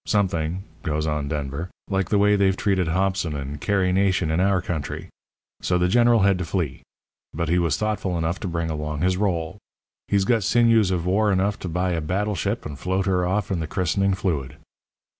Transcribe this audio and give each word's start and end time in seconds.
Something,' 0.07 0.63
goes 0.81 1.05
on 1.05 1.27
Denver, 1.27 1.69
'like 1.87 2.09
the 2.09 2.17
way 2.17 2.35
they've 2.35 2.57
treated 2.57 2.87
Hobson 2.87 3.35
and 3.35 3.61
Carrie 3.61 3.93
Nation 3.93 4.31
in 4.31 4.39
our 4.39 4.59
country. 4.59 5.09
So 5.61 5.77
the 5.77 5.87
General 5.87 6.21
had 6.21 6.39
to 6.39 6.43
flee. 6.43 6.81
But 7.35 7.49
he 7.49 7.59
was 7.59 7.77
thoughtful 7.77 8.17
enough 8.17 8.39
to 8.39 8.47
bring 8.47 8.71
along 8.71 9.01
his 9.01 9.15
roll. 9.17 9.59
He's 10.07 10.25
got 10.25 10.41
sinews 10.41 10.89
of 10.89 11.05
war 11.05 11.31
enough 11.31 11.59
to 11.59 11.69
buy 11.69 11.91
a 11.91 12.01
battleship 12.01 12.65
and 12.65 12.79
float 12.79 13.05
her 13.05 13.27
off 13.27 13.51
in 13.51 13.59
the 13.59 13.67
christening 13.67 14.15
fluid.' 14.15 14.57